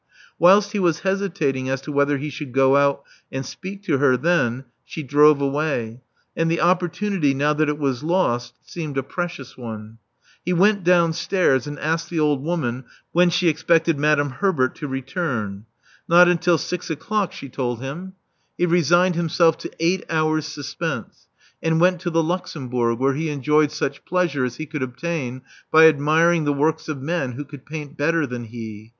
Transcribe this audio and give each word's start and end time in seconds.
Whilst 0.39 0.71
he 0.71 0.79
was 0.79 1.01
hesitating 1.01 1.69
as 1.69 1.79
to 1.81 1.91
whether 1.91 2.17
he 2.17 2.31
should 2.31 2.53
go 2.53 2.75
out 2.75 3.03
and 3.31 3.45
speak 3.45 3.83
to 3.83 3.99
her 3.99 4.17
then, 4.17 4.65
she 4.83 5.03
drove 5.03 5.39
away; 5.39 6.01
and 6.35 6.49
the 6.49 6.59
opportunity, 6.59 7.35
now 7.35 7.53
that 7.53 7.69
it 7.69 7.77
was 7.77 8.01
lost, 8.01 8.55
seemed 8.63 8.97
a 8.97 9.03
precious 9.03 9.55
one. 9.55 9.99
He 10.43 10.53
went 10.53 10.83
downstairs, 10.83 11.67
and 11.67 11.77
asked 11.77 12.09
the 12.09 12.19
old 12.19 12.41
woman 12.43 12.85
when 13.11 13.29
she 13.29 13.47
expected 13.47 13.99
Madame 13.99 14.31
Herbert 14.31 14.73
to 14.77 14.87
return. 14.87 15.67
Not 16.07 16.27
until 16.27 16.57
six 16.57 16.89
o'clock, 16.89 17.31
she 17.31 17.47
told 17.47 17.77
374 17.77 18.17
Love 18.17 18.17
Among 18.57 18.57
the 18.57 18.57
Artists 18.57 18.57
him. 18.57 18.57
He 18.57 18.77
resigned 18.79 19.15
himself 19.15 19.57
to 19.59 19.85
eight 19.85 20.03
hours' 20.09 20.47
suspense, 20.47 21.27
and 21.61 21.79
went 21.79 22.01
to 22.01 22.09
the 22.09 22.23
Luxembourg, 22.23 22.97
where 22.97 23.13
he 23.13 23.29
enjoyed 23.29 23.71
such 23.71 24.03
pleasure 24.05 24.45
as 24.45 24.55
he 24.55 24.65
could 24.65 24.81
obtain 24.81 25.43
by 25.69 25.85
admiring 25.85 26.45
the 26.45 26.53
works 26.53 26.89
of 26.89 27.03
men 27.03 27.33
who 27.33 27.45
could 27.45 27.67
paint 27.67 27.95
better 27.97 28.25
than 28.25 28.45
he. 28.45 28.89